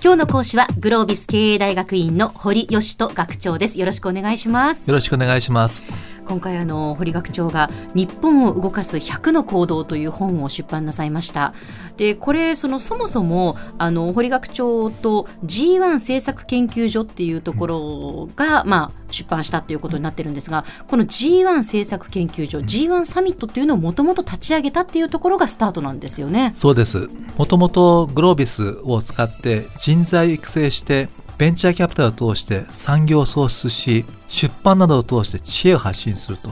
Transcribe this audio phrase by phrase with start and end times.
[0.00, 3.80] 今日の講師はグロービス経営大学院の堀義人学長です。
[3.80, 4.88] よろしくお願いします。
[4.88, 5.84] よろしくお願いします。
[6.28, 11.54] 今回あの堀学長が日本を動かす100の行動という本を出版なさいました。
[11.96, 26.52] でこれそのそもそもあの堀学長と G1 政策研究所っていうところが、うん、まあ出版したということになってるんですがこの G1 政策研究所、うん、G1 サミットっていうのをもともと立ち上げたっていうところがスタートなんですよね。
[26.54, 27.08] そうです。
[27.36, 36.50] もともとグロービスを使って人材育成してベンチャーキャピタルを通して産業を創出し出版などを通して知恵を発信すると、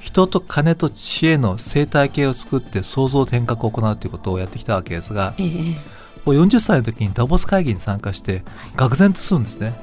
[0.00, 5.76] 人と金と知恵の生態系を作って創造変革を行うということをやってきたわけですが、えー、
[6.24, 8.42] 40歳の時にダボス会議に参加して
[8.76, 9.74] 愕然とするんですね、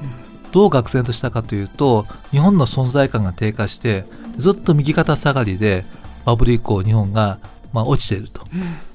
[0.52, 4.04] どう愕然としたかというと日本の存在感が低下して
[4.38, 5.84] ずっと右肩下がりで
[6.24, 7.38] バブル以降日本が
[7.72, 8.42] まあ落ちていると、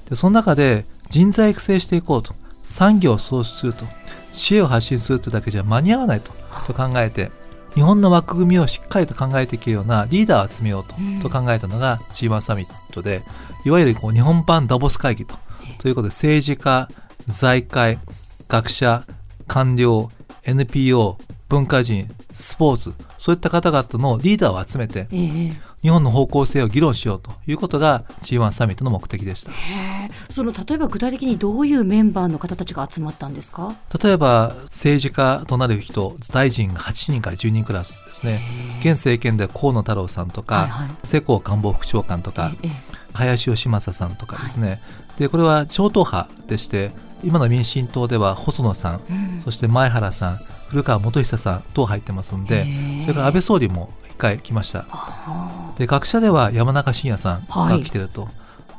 [0.08, 2.34] でその中で人材育成していこうと。
[2.62, 3.84] 産業を創出すると。
[4.30, 6.32] 知恵を発信するというだけじゃ間に合わないと。
[6.66, 7.30] と考えて
[7.74, 10.84] 日本の枠組みをしっかりと考えていけるようなリーダーを集めよう
[11.20, 13.22] と,、と考えたのが G1 サミットで
[13.64, 15.36] いわゆるこう日本版ダボス会議と
[15.78, 16.88] ということで政治家
[17.28, 17.98] 財界
[18.48, 19.04] 学者
[19.46, 20.10] 官僚
[20.44, 25.08] NPO 文化人スポーツそういった方々のリーダーを集めて、
[25.82, 29.52] 日本の方向性を議論しようということが G1 サミットの目的でした。
[30.30, 33.74] その例えば具体的にどういうメンバーの方たちが集まったんですか？
[34.02, 38.42] 例えば政治家となる人大臣が8人から10人クラスですね。
[38.80, 42.52] 現政権で河野太郎さんとか、はいはい、世耕官房副長官とか、
[43.12, 44.80] 林芳正さんとかですね、はい、
[45.18, 46.92] でこれは超党派でして
[47.24, 50.36] 今の民進党では細野さん、うん、そして前原さん
[50.68, 52.66] 古川元久さん等入ってますんで
[53.02, 54.86] それから安倍総理も1回来ました。
[55.78, 58.30] で学者では山中伸也さんが来てると、はい、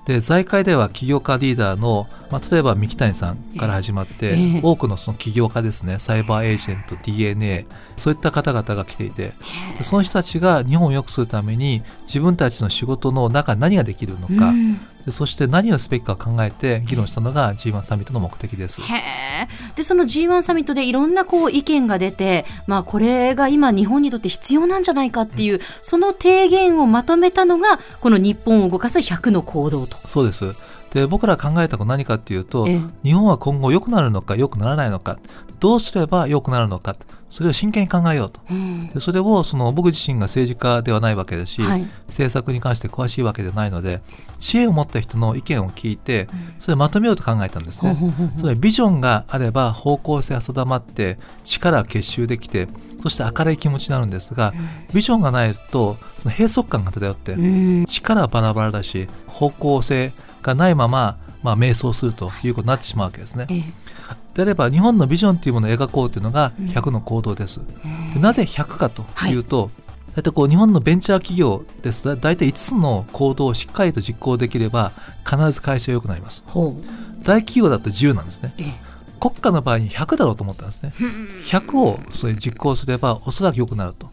[0.05, 5.99] で財界では起業家リーダーの、まあ、例えば三木谷さんから始まって、えー、多くのその起業家ですね。
[5.99, 7.65] サイバーエージェント DNA
[7.97, 9.33] そういった方々が来ていて。
[9.77, 14.75] でその人たちが日本を良くするために自分たちの仕事の中何ができるのか、うん。
[14.75, 18.81] でそして何をすべきか考えて議論したのが G1 サミットの目的です。
[19.75, 29.97] でその G1 サミットでいろんなこう意見が出て、まあ、これが今日本にとって必要なんじゃないかっていう、うん、その提言をまとめたのがこの日本を動かす100の行動と。
[30.05, 30.53] そうです
[30.91, 32.67] で僕ら考えたこと何かっていうと、
[33.01, 35.19] 日本は今後良くなるのか良くならないのか
[35.61, 36.97] どうすれば良くなるのか
[37.31, 44.01] それを真剣に考えようと、うん、でそれをその僕自身が政治家ではないわけですし、はい、政策に関して詳しいわけではないので
[44.37, 46.27] 知恵を持った人の意見を聞いて
[46.59, 47.95] それをまとめようと考えたんですね。
[48.39, 52.67] それビジョンがあれば方向性が定まって力が結集できて
[53.01, 54.53] そして明るい気持ちになるんですが、
[54.93, 57.35] ビジョンがないとその閉塞感が漂って、
[57.87, 60.11] 力はバラバラだし方向性
[60.43, 63.47] がないまま、まあ、迷走するということになってしまうわけですね。
[64.33, 67.59] であれば日本のビジョンというものを描こうというのが100の行動です。
[68.13, 69.69] でなぜ100かというと、はい。
[70.13, 72.03] 大体こう日本のベンチャー企業です。
[72.03, 74.91] と大体5つの行動をしっかりと実行できれば
[75.25, 76.43] 必ず会社が良くなります。
[77.23, 78.53] 大企業だと10なんですね。
[79.19, 80.93] 国家の場合に100だろうと思ったんですね。
[81.45, 84.09] 100をそれ実行すればおそらく良くなると、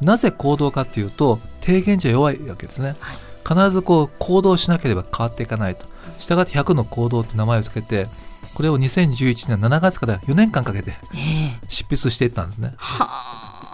[0.00, 3.16] なぜ行動かというと提言じゃ弱いわけですね、はい。
[3.48, 5.86] 必ずこう行動しなければ変わっていかないと。
[6.18, 8.06] したがって100の行動って名前を付けて、
[8.54, 10.96] これを2011年7月から4年間かけて
[11.68, 12.70] 執筆していったんですね。
[12.72, 13.66] えー、はあ。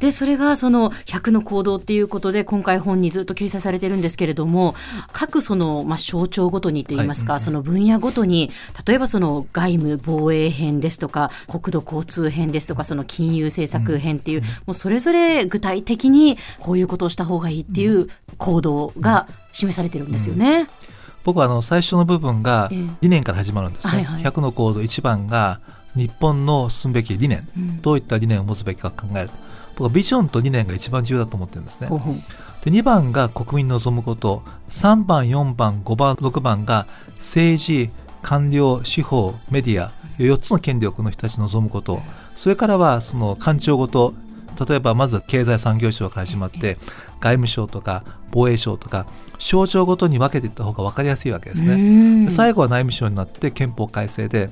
[0.00, 4.74] でそれがその100の行動っていうことで今回本にずっと掲載されてるんですけれども
[5.12, 8.50] 各その、まあ、省庁ごとにといいますか、はい、その分野ごとに
[8.86, 18.08] 例えばその外務防衛編ですとか国土交通編ですとかその金融政策編っていう、うん、もうそれぞれ具体的にこういうことをした方がいいっていう
[18.38, 20.50] 行動が示されてるんですよね。
[20.50, 20.68] うんうん
[21.24, 23.92] 僕はあの最初の部分が理念から始まるんですね。
[23.92, 25.60] はいはい、100の行動1番が
[25.94, 29.30] 日本の進むべき理念、うん、どういった理念を持つべきか考える。
[29.74, 31.88] 僕はビジョンと理念が一番重要だと思ってるんですね。
[32.64, 34.42] で2番が国民の望むこと。
[34.70, 37.90] 3番4番5番6番が政治
[38.22, 39.90] 官僚司法メディア。
[40.18, 42.00] 4つの権力の人たちの望むこと。
[42.36, 44.14] それからはその官庁ごと
[44.64, 46.76] 例えばまず経済産業省から始まって
[47.20, 49.06] 外務省とか防衛省とか
[49.38, 52.30] 省庁ごとに分けていった方が分かりやすいわけですね。
[52.30, 54.50] 最後は内務省になって憲法改正で。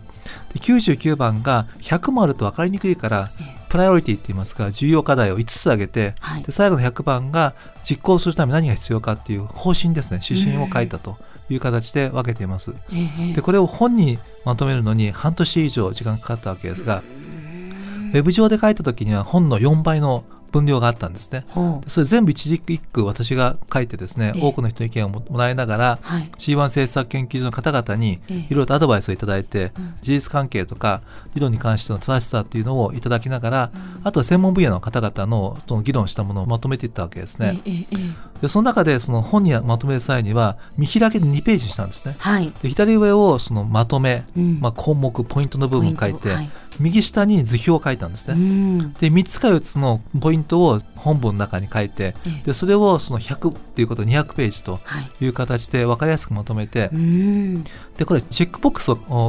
[0.52, 3.30] で99番が100もあると分かりにくいから
[3.68, 10.20] プライオリティって言いますか重要課題を5つ挙げて、はい、で最後の100番が実行するために何が必要かっていう方針ですね。
[10.28, 11.16] 指針を書いたと
[11.48, 12.74] いう形で分けています。
[13.34, 17.02] でこれを本にまとめるのに半年以上時間かかったわけですが
[18.10, 21.44] ウェブ上で書いた時には本の4倍の分量があったんですね。
[21.86, 29.72] それ全部一字一句私が書いてですね、多くの人の意見をもらいながら、はい、C1 政策研究所の方々にいろいろとアドバイスをいただいて、
[30.02, 31.02] 事実関係とか
[31.34, 33.70] 理論に関しての正しさっていうのをいただきながら、
[34.02, 37.60] あとは専門分野の方々のその議論したものをまとめていったわけですね。
[38.42, 42.16] でその中でその本にまとめる際には見開きで2ページしたんですね。
[42.18, 48.34] はい、で左上をそのまとめ、うん、まあ、項目ポイントの部分を書いて、はい、右下に図表を書いたんですね。
[48.34, 54.80] うん、で3つか4つのポイントを本文の中に書いて、でそれをその100っていうこと200ページと
[55.20, 55.30] い。
[55.30, 56.90] う形で分かりやすくまとめて、はい、
[57.96, 58.88] でこれチェックボックス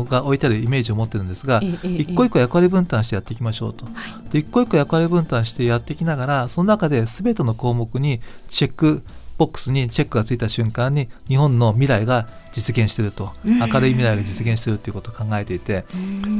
[0.09, 3.85] が置いてあるイメージを持ってるんですが、一個一個役割分担してやっていきましょうと。
[4.31, 9.03] で一個一個役割分担してやっていきながらその中で全ての項目にチェック
[9.41, 15.83] ボックスにチェックがついた瞬間に日本の未来が実現していると、明るい未来が実現しているということを考えていて、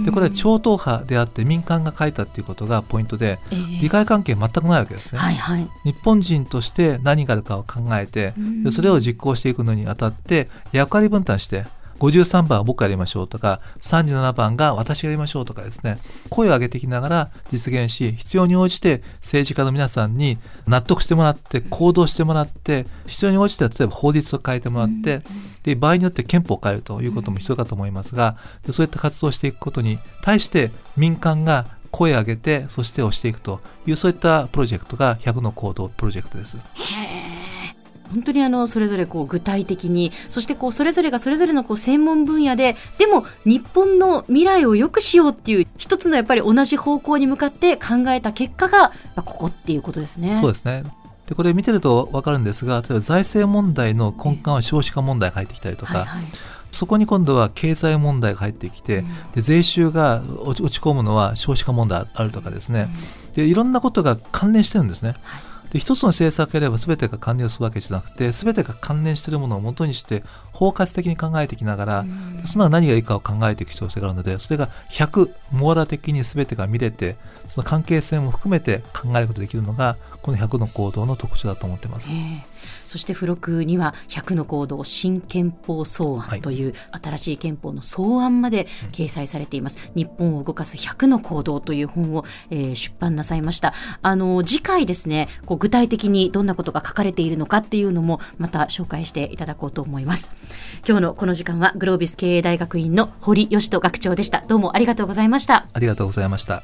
[0.06, 3.40] でこれは超党派であって民間が書いたっていうことがポイントで、
[3.82, 11.66] 利害関係全くないわけですね、はいはい、日本人として何があるかを考えてでそれを実行していくのにあたって役割分担して
[12.02, 16.00] 53番は僕がやりましょうとか37番が私がやりましょうとかですね。
[16.30, 25.22] 声を上げていきながら実現し必要に応じて政治家の皆さんに納得してもらって行動してもらって必要に応じて例えば法律を変えてもらって
[25.64, 36.58] で場合によって憲法を変えるということも必要かと思いますがでそういった活動をしていくことに対して民間が声を上げてそして押していくというそういったプロジェクトが100の行動プロジェクトです。
[38.14, 50.36] 本当にあのそれぞれこう具体的にそしてこうそれぞれがそれぞれのこう専門分野ででも日本の未来を良くしようっていう一つのやっぱり同じ方向に向かって考えた結果がここっていうことですね。
[50.36, 50.84] そうですね。
[51.28, 56.24] でこれ見てると分かるんですが例えば財政問題の根幹は少子化問題が入ってきたりとか、はいはい。
[56.72, 59.04] そこに今度は経済問題が入ってきて、
[59.36, 62.90] で税収が落ち込むのは少子化問題あるとかですね、
[63.34, 65.16] でいろんなことが関連してるんですね。
[65.22, 77.16] はいで一つの政策やれば全てが関連するわけじゃなくて全てが関連しているものをもとにして包括的に考えていきながら、うん、その何がいいかを考えていく必要性があるのでそれが100網羅的に全てが見れて
[77.48, 82.12] その関係性も含めて考えることができるのがこの100の行動の特徴だと思ってます。
[82.12, 82.51] えー
[82.86, 93.74] そして付録には100の行動新憲法草案という新しい憲法の草案まで掲載されています、日本を動かす100の行動という本を、えー、出版なさいました。
[94.02, 100.32] あの次回ですねこう具体的にどんなことが書かれているのかっていうのもまた紹介していただこうと思います。
[100.88, 104.42] 今日のこの時間はグロービス経営大学院の堀義人学長でした。
[104.48, 105.68] どうもありがとうございました。
[105.74, 106.64] ありがとうございました